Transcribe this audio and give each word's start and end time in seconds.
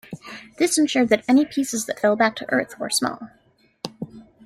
This 0.57 0.79
ensured 0.79 1.09
that 1.09 1.23
any 1.27 1.45
pieces 1.45 1.85
that 1.85 1.99
fell 1.99 2.15
back 2.15 2.35
to 2.37 2.51
Earth 2.51 2.79
were 2.79 2.89
small. 2.89 3.29